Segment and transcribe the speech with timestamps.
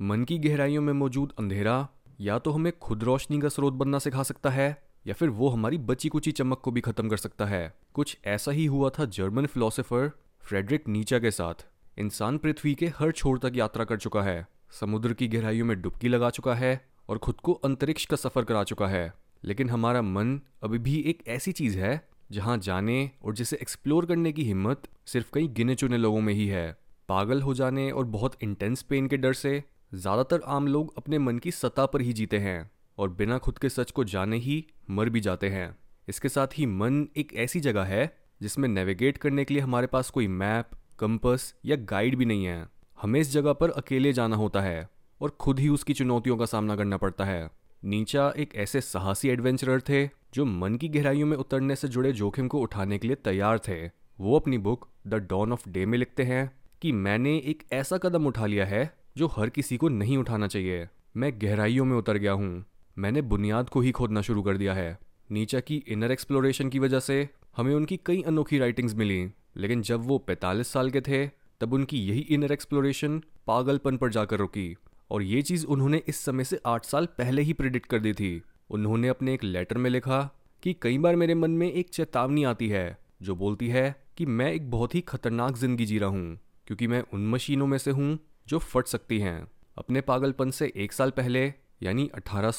[0.00, 1.88] मन की गहराइयों में मौजूद अंधेरा
[2.20, 5.78] या तो हमें खुद रोशनी का स्रोत बनना सिखा सकता है, या फिर वो हमारी
[5.78, 9.46] बची कुची चमक को भी खत्म कर सकता है। कुछ ऐसा ही हुआ था जर्मन
[9.46, 10.10] फिलोसोफर
[10.40, 11.66] फ्रेडरिक नीचा के साथ।
[11.98, 14.46] इंसान पृथ्वी के हर छोर तक यात्रा कर चुका है,
[14.80, 18.64] समुद्र की गहराइयों में डुबकी लगा चुका है और खुद को अंतरिक्ष का सफ़र करा
[18.64, 19.12] चुका है।
[19.44, 24.32] लेकिन हमारा मन अभी भी एक ऐसी चीज़ है, जहाँ जाने और जिसे एक्सप्लोर करने
[24.32, 26.76] की हिम्मत सिर्फ़ कई गिने चुने लोगों में ही है।
[27.08, 29.62] पागल हो जाने और बहुत इंटेंस पेन के डर से
[29.94, 33.68] ज़्यादातर आम लोग अपने मन की सतह पर ही जीते हैं और बिना खुद के
[33.68, 35.76] सच को जाने ही मर भी जाते हैं।
[36.08, 40.10] इसके साथ ही मन एक ऐसी जगह है जिसमें नेविगेट करने के लिए हमारे पास
[40.10, 42.66] कोई मैप कंपस या गाइड भी नहीं है।
[42.98, 44.88] हमें इस जगह पर अकेले जाना होता है
[45.20, 47.48] और खुद ही उसकी चुनौतियों का सामना करना पड़ता है।
[47.82, 50.04] नीचा एक ऐसे साहसी एडवेंचरर थे
[50.34, 53.80] जो मन की गहराइयों में उतरने से जुड़े जोखिम को उठाने के लिए तैयार थे।
[54.18, 56.50] वो अपनी book the dawn of day में लिखते हैं
[56.82, 58.84] कि मैंने एक ऐसा कदम उठा लिया है
[59.18, 62.64] जो हर किसी को नहीं उठाना चाहिए। मैं गहराइयों में उतर गया हूँ।
[62.98, 64.98] मैंने बुनियाद को ही खोदना शुरू कर दिया है।
[65.30, 70.00] नीचा की इनर एक्सप्लोरेशन की वजह से हमें उनकी कई अनोखी राइटिंग्स मिली। लेकिन जब
[70.00, 71.26] वो 45 साल के थे,
[71.60, 74.76] तब उनकी यही इनर एक्सप्लोरेशन पागलपन पर जाकर रुकी।
[75.10, 78.42] और ये चीज़ उन्होंने इस समय से आठ साल पहले ही प्रिडिक्ट कर दी थी।
[78.70, 80.30] उन्होंने अपने एक लेटर में लिखा
[80.62, 84.52] कि कई बार मेरे मन में एक चेतावनी आती है, जो बोलती है कि मैं
[84.52, 88.18] एक बहुत ही खतरनाक ज़िंदगी जी रहा हूँ, क्योंकि मैं उन मशीनों में से हूँ
[88.48, 92.52] जो फट सकती हैं। अपने पागलपन से एक साल पहले, यानी अठारह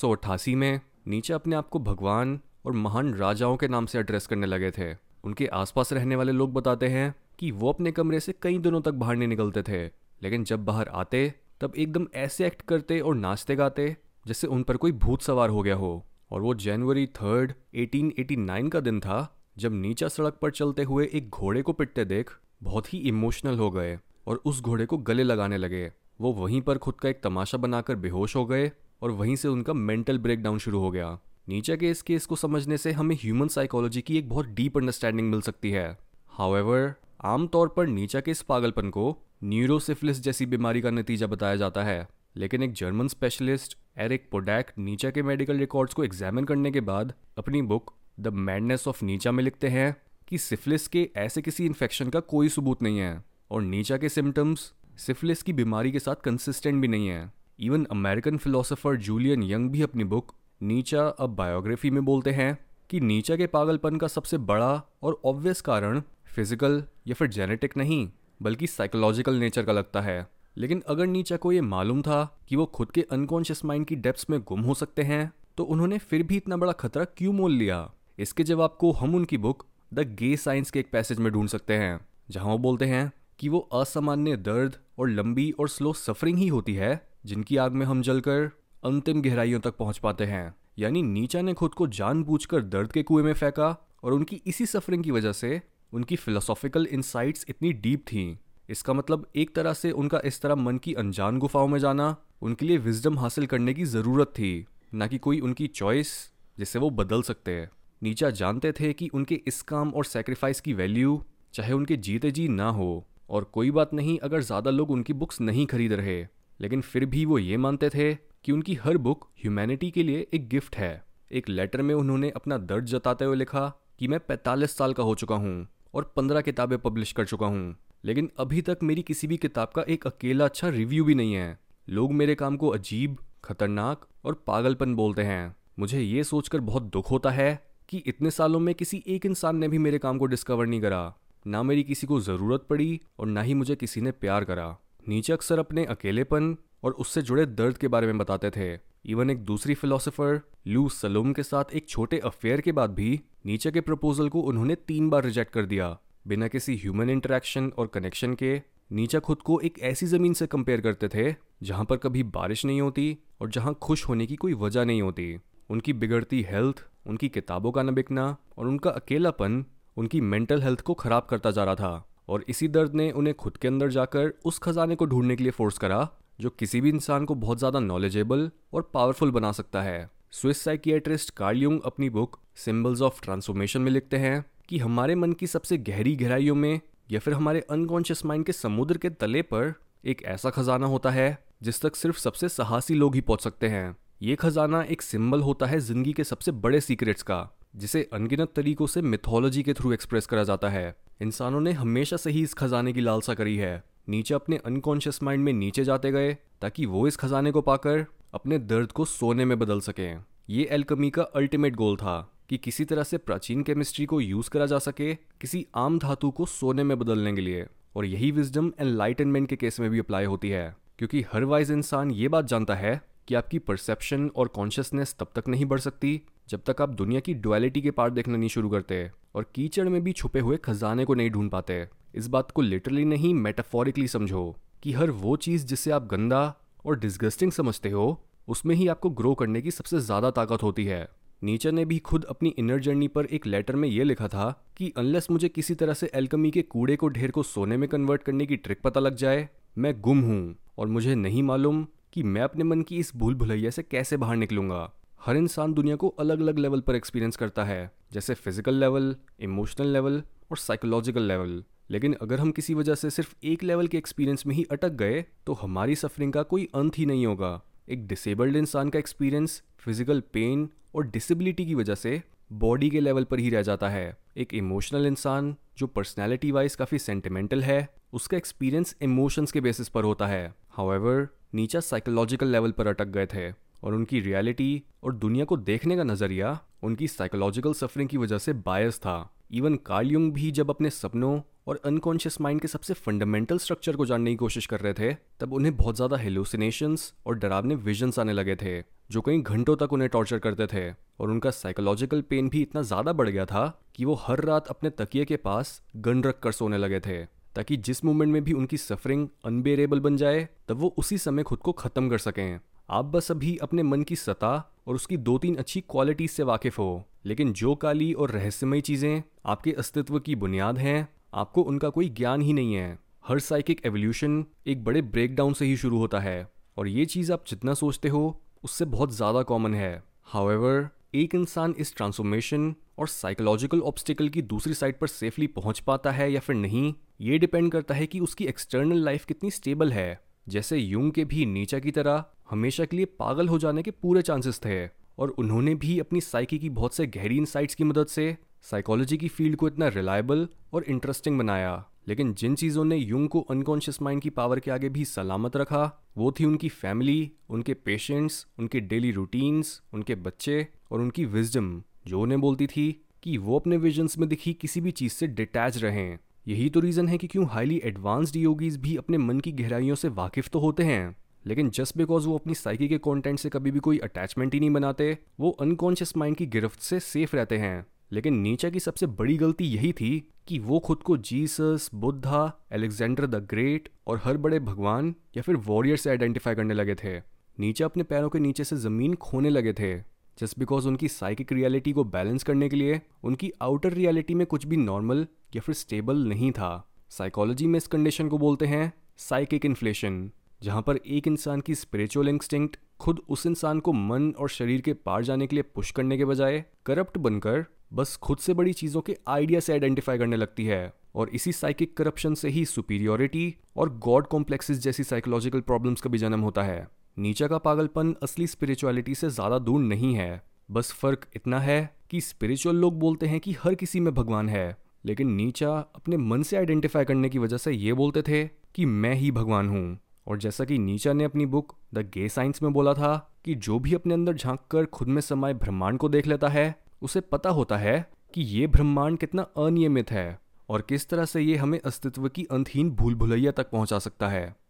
[0.48, 4.72] में, नीचे अपने आप को भगवान और महान राजाओं के नाम से एड्रेस करने लगे
[4.72, 8.82] थे। उनके आसपास रहने वाले लोग बताते हैं कि वो अपने कमरे से कई दिनों
[8.82, 9.86] तक बाहर नहीं निकलते थे।
[10.22, 13.98] लेकिन जब बाहर आते, तब एकदम ऐसे एक्ट करते और नाचते गाते,
[14.28, 18.80] जैसे उन पर कोई भूत सवार हो गया हो। और वो जनवरी थर्ड 1889 का
[18.80, 22.32] दिन था, जब नीचा सड़क पर चलते हुए एक घोड़े को पिटते देख
[22.64, 26.78] बहुत ही इमोशनल हो गए। और उस घोड़े को गले लगाने लगे। वो वहीं पर
[26.78, 30.80] खुद का एक तमाशा बनाकर बेहोश हो गए और वहीं से उनका मेंटल ब्रेकडाउन शुरू
[30.80, 34.46] हो गया। नीचे के इस केस को समझने से हमें ह्यूमन साइकोलॉजी की एक बहुत
[34.46, 35.98] डीप अंडरस्टैंडिंग मिल सकती है।
[36.28, 36.94] हाउएवर
[37.24, 42.08] आमतौर पर नीचा के इस पागलपन को न्यूरोसिफिलिस जैसी बीमारी का नतीजा बताया जाता है।
[42.38, 47.14] लेकिन एक जर्मन स्पेशलिस्ट एरिक पोडैक नीचा के मेडिकल रिकॉर्ड्स को एग्जामिन करने के बाद
[47.38, 49.96] अपनी बुक द मैडनेस ऑफ़ नीचा में लिखते हैं
[50.28, 54.72] कि सिफिलिस के ऐसे किसी इन्फेक्शन का कोई सबूत नहीं है। और नीचा के सिम्टम्स
[54.98, 59.82] सिफिलिस की बीमारी के साथ कंसिस्टेंट भी नहीं है। Even American philosopher Julian Young भी
[59.82, 62.58] अपनी बुक नीचा अब बायोग्राफी में बोलते हैं
[62.90, 68.08] कि नीचा के पागलपन का सबसे बड़ा और ऑब्वियस कारण फ़िज़िकल या फिर जेनेटिक नहीं,
[68.42, 70.28] बल्कि साइकोलॉजिकल नेचर का लगता है।
[70.58, 74.30] लेकिन अगर नीचा को ये मालूम था कि वो खुद के अनकॉन्शियस माइंड की डेप्स
[74.30, 77.90] में गुम हो सकते हैं तो उन्होंने फिर भी इतना बड़ा खतरा क्यों मोल लिया?
[78.20, 81.74] इसके जवाब को हम उनकी बुक द गे साइंस के एक पैसेज में ढूंढ सकते
[81.74, 86.48] हैं, जहाँ वो बोलते हैं कि वो असामान्य दर्द और लंबी और स्लो सफरिंग ही
[86.48, 88.52] होती है, जिनकी आग में हम जलकर
[88.86, 93.24] अंतिम गहराइयों तक पहुँच पाते हैं। यानी नीचा ने खुद को जानबूझकर दर्द के कुएँ
[93.24, 95.62] में फेंका और उनकी इसी सफरिंग की वजह से
[95.94, 100.78] उनकी फिलोसॉफिकल इंसाइट्स इतनी डीप थी। इसका मतलब एक तरह से उनका इस तरह मन
[100.78, 105.18] की अनजान गुफाओं में जाना, उनके लिए विजडम हासिल करने की ज़रूरत थी, ना कि
[105.18, 107.70] कोई उनकी चॉइस जिससे वो बदल सकते हैं।
[108.04, 112.48] नीचा जानते थे कि उनके इस काम और सेक्रीफाइस की वैल्यू चाहे उनके जीते जी
[112.48, 116.28] ना हो। और कोई बात नहीं अगर ज़्यादा लोग उनकी बुक्स नहीं खरीद रहे।
[116.60, 120.50] लेकिन फिर भी वो ये मानते थे कि उनकी हर बुक ह्यूमैनिटी के लिए एक
[120.50, 124.94] गिफ्ट है। एक लेटर में उन्होंने अपना दर्द जताते हुए लिखा कि मैं 45 साल
[124.94, 127.76] का हो चुका हूँ और 15 किताबें पब्लिश कर चुका हूँ।
[128.06, 131.60] लेकिन अभी तक मेरी किसी भी किताब का एक अकेला अच्छा रिव्यू भी नहीं है।
[131.90, 137.12] लोग मेरे काम को अजीब, खतरनाक और पागलपन बोलते हैं। मुझे ये सोचकर बहुत दुख
[137.12, 140.66] होता है कि इतने सालों में किसी एक इंसान ने भी मेरे काम को डिस्कवर
[140.66, 144.44] नहीं करा। ना मेरी किसी को ज़रूरत पड़ी और ना ही मुझे किसी ने प्यार
[144.44, 144.76] करा।
[145.10, 149.44] नीचे अक्सर अपने अकेलेपन और उससे जुड़े दर्द के बारे में बताते थे। इवन एक
[149.46, 154.30] दूसरी फिलोसोफर लू सलोम के साथ एक छोटे अफेयर के बाद भी नीचे के प्रपोजल
[154.30, 155.98] को उन्होंने तीन बार रिजेक्ट कर दिया।
[156.28, 160.82] बिना किसी ह्यूमन इंटरेक्शन और कनेक्शन के, नीचा खुद को एक ऐसी ज़मीन से कंपेयर
[160.82, 164.86] करते थे, जहाँ पर कभी बारिश नहीं होती और जहाँ खुश होने की कोई वजह
[164.86, 165.36] नहीं होती।
[165.70, 169.64] उनकी बिगड़ती हेल्थ उनकी किताबों का न बिकना और उनका अकेलापन
[169.98, 173.58] उनकी मेंटल हेल्थ को ख़राब करता जा रहा था और इसी दर्द ने उन्हें खुद
[173.58, 176.08] के अंदर जाकर उस खजाने को ढूँढने के लिए फोर्स करा,
[176.40, 181.30] जो किसी भी इंसान को बहुत ज़्यादा नॉलेजेबल और पावरफुल बना सकता है। स्विस साइकियाट्रिस्ट
[181.30, 186.16] कार्ल अपनी बुक सिंबल्स ऑफ़ ट्रांसफॉर्मेशन में लिखते हैं कि हमारे मन की सबसे गहरी
[186.16, 186.80] गहराइयों में
[187.12, 189.74] या फिर हमारे अनकॉन्शियस माइंड के समुद्र के तले पर
[190.06, 193.96] एक ऐसा खजाना होता है, जिस तक सिर्फ़ सबसे साहसी लोग ही पहुँच सकते हैं।
[194.22, 197.40] ये खजाना एक सिंबल होता है ज़िंदगी के सबसे बड़े सीक्रेट्स का।
[197.76, 202.32] जिसे अनगिनत तरीकों से मिथोलॉजी के थ्रू एक्सप्रेस करा जाता है। इंसानों ने हमेशा से
[202.32, 206.34] ही इस खजाने की लालसा करी है। नीचा अपने अनकॉन्शियस माइंड में नीचे जाते गए,
[206.34, 211.10] ताकि वो इस खजाने को पाकर अपने दर्द को सोने में बदल सकें। ये एल्कमी
[211.10, 215.16] का अल्टीमेट गोल था, कि किसी तरह से प्राचीन केमिस्ट्री को यूज़ करा जा सके
[215.16, 219.80] किसी आम धातु को सोने में बदलने के लिए। और यही विजडम एनलाइटनमेंट के केस
[219.80, 223.60] में भी अप्लाई होती है, क्योंकि हर वाइज इंसान ये बात जानता है कि आपकी
[223.60, 227.92] परसेप्शन और कॉन्शियसनेस तब तक नहीं बढ़ सकती जब तक आप दुनिया की डुअलिटी के
[227.92, 231.50] पार्ट देखना नहीं शुरू करते और कीचड़ में भी छुपे हुए खजाने को नहीं ढूंढ
[231.52, 231.86] पाते।
[232.16, 236.42] इस बात को लिटरली नहीं मेटाफोरिकली समझो कि हर वो चीज़ जिसे आप गंदा
[236.86, 241.08] और डिस्गस्टिंग समझते हो, उसमें ही आपको ग्रो करने की सबसे ज़्यादा ताकत होती है।
[241.42, 244.92] नीचर ने भी खुद अपनी इनर जर्नी पर एक लेटर में यह लिखा था कि
[244.98, 248.46] अनलेस मुझे किसी तरह से एल्कमी के कूड़े को, ढेर को सोने में कन्वर्ट करने
[248.46, 252.64] की ट्रिक पता लग जाए, मैं गुम हूँ और मुझे नहीं मालूम कि मैं अपने
[252.64, 254.92] मन की इस भूल भुलैया से कैसे बाहर निकलूँगा?
[255.22, 259.88] हर इंसान दुनिया को अलग अलग लेवल पर एक्सपीरियंस करता है, जैसे फ़िज़िकल लेवल इमोशनल
[259.88, 260.22] लेवल
[260.52, 264.56] और साइकोलॉजिकल लेवल लेकिन अगर हम किसी वजह से सिर्फ़ एक लेवल के एक्सपीरियंस में
[264.56, 267.60] ही अटक गए तो हमारी सफरिंग का कोई अंत ही नहीं होगा।
[267.90, 272.22] एक डिसेबल्ड इंसान का एक्सपीरियंस फ़िज़िकल पेन और डिसेबिलिटी की वजह से
[272.54, 277.00] बॉडी के लेवल पर ही रह जाता है। एक इमोशनल इंसान जो पर्सनैलिटी वाइज काफ़ी
[277.00, 282.88] सेंटिमेंटल है, उसका एक्सपीरियंस इमोशंस के बेसिस पर होता है। हाउएवर नीचा साइकोलॉजिकल लेवल पर
[282.88, 283.50] अटक गए थे
[283.84, 288.54] और उनकी रियलिटी और दुनिया को देखने का नज़रिया उनकी साइकोलॉजिकल सफरिंग की वजह से
[288.54, 289.18] बायस था।
[289.52, 294.32] इवन कार्ल भी जब अपने सपनों और अनकॉन्शियस माइंड के सबसे फंडामेंटल स्ट्रक्चर को जानने
[294.32, 298.56] की कोशिश कर रहे थे, तब उन्हें बहुत ज़्यादा हेलुसिनेशंस और डरावने विजन्स आने लगे
[298.56, 298.80] थे,
[299.12, 303.14] जो कई घंटों तक उन्हें टॉर्चर करते थे। और उनका साइकोलॉजिकल पेन भी इतना ज़्यादा
[303.14, 306.78] बढ़ गया था कि वो हर रात अपने तकिए के पास गन रख कर सोने
[306.78, 307.24] लगे थे।
[307.56, 311.60] ताकि जिस मोमेंट में भी उनकी सफरिंग अनबेरेबल बन जाए, तब वो उसी समय खुद
[311.60, 315.56] को ख़त्म कर सकें। आप बस अभी अपने मन की सतह और उसकी दो तीन
[315.56, 320.78] अच्छी क्वालिटीज से वाकिफ हो। लेकिन जो काली और रहस्यमय चीज़ें आपके अस्तित्व की बुनियाद
[320.78, 325.66] हैं, आपको उनका कोई ज्ञान ही नहीं है। हर साइकिक एवोल्यूशन एक बड़े ब्रेकडाउन से
[325.66, 329.74] ही शुरू होता है, और ये चीज़ आप जितना सोचते हो, उससे बहुत ज़्यादा कॉमन
[329.74, 335.80] है। हाउएवर एक इंसान इस ट्रांसफॉर्मेशन और साइकोलॉजिकल ऑब्स्टिकल की दूसरी साइड पर सेफली पहुँच
[335.80, 339.92] पाता है या फिर नहीं, ये डिपेंड करता है कि उसकी एक्सटर्नल लाइफ कितनी स्टेबल
[339.92, 340.20] है।
[340.50, 344.22] जैसे यूंग के भी नीचा की तरह हमेशा के लिए पागल हो जाने के पूरे
[344.22, 344.86] चांसेस थे
[345.18, 349.28] और उन्होंने भी अपनी साइकी की बहुत से गहरी इंसाइट्स की मदद से साइकोलॉजी की
[349.28, 354.22] फ़ील्ड को इतना रिलायबल और इंटरेस्टिंग बनाया। लेकिन जिन चीज़ों ने यूंग को अनकॉन्शियस माइंड
[354.22, 359.12] की पावर के आगे भी सलामत रखा, वो थी उनकी फैमिली उनके पेशेंट्स उनके डेली
[359.12, 364.30] रूटीन्स उनके बच्चे और उनकी विजडम जो उन्हें बोलती थी कि वो अपने विजन्स में
[364.30, 368.36] दिखी किसी भी चीज़ से डिटैच रहें। यही तो रीज़न है कि क्यों हाईली एडवांस्ड
[368.36, 371.16] योगीज भी अपने मन की गहराइयों से वाकिफ तो होते हैं।
[371.46, 374.70] लेकिन जस्ट बिकॉज़ वो अपनी साइकी के कंटेंट से कभी भी कोई अटैचमेंट ही नहीं
[374.70, 379.38] बनाते, वो अनकॉन्शियस माइंड की गिरफ्त से सेफ़ रहते हैं। लेकिन नीचा की सबसे बड़ी
[379.38, 384.60] गलती यही थी कि वो खुद को Jesus, Buddha Alexander the great और हर बड़े
[384.60, 387.18] भगवान या फिर वॉरियर से आइडेंटिफाई करने लगे थे।
[387.60, 389.98] नीचे अपने पैरों के नीचे से ज़मीन खोने लगे थे।
[390.40, 394.66] जस्ट बिकॉज़ उनकी साइकिक रियलिटी को बैलेंस करने के लिए, उनकी आउटर रियलिटी में कुछ
[394.66, 399.66] भी नॉर्मल या फिर स्टेबल नहीं था। साइकोलॉजी में इस कंडीशन को बोलते हैं साइकिक
[399.66, 400.32] इन्फ्लेशन,
[400.64, 404.94] जहाँ पर एक इंसान की स्पिरिचुअल इंस्टिंक्ट खुद उस इंसान को मन और शरीर के
[404.94, 409.02] पार जाने के लिए पुश करने के बजाय करप्ट बनकर बस खुद से बड़ी चीज़ों
[409.02, 413.90] के आइडिया से आइडेंटिफाई करने लगती है और इसी साइकिक करप्शन से ही सुपीरियोरिटी और
[413.98, 419.16] गॉड कॉम्प्लेक्सेस जैसी साइकोलॉजिकल प्रॉब्लम्स का भी जन्म होता है। नीचा का पागलपन असली स्पिरिचुअलिटी
[419.16, 423.56] से ज़्यादा दूर नहीं है। बस फ़र्क इतना है कि स्पिरिचुअल लोग बोलते हैं कि
[423.64, 427.72] हर किसी में भगवान है, लेकिन नीचा अपने मन से आइडेंटिफाई करने की वजह से
[427.72, 431.76] ये बोलते थे कि मैं ही भगवान हूँ। और जैसा कि नीचा ने अपनी बुक
[431.94, 433.16] द गे साइंस में बोला था
[433.46, 436.85] कि जो भी अपने अंदर झाँक कर खुद में समाये ब्रह्मांड को देख लेता है
[437.06, 441.56] उसे पता होता है कि ये ब्रह्मांड कितना अनियमित है और किस तरह से ये
[441.56, 444.56] हमें अस्तित्व की अंतहीन भूल भुलैया तक पहुँचा सकता है।